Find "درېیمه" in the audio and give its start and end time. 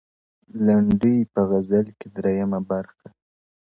2.15-2.59